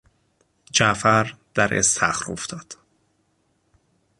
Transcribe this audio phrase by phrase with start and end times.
[0.71, 2.77] جعفر در استخر افتاد.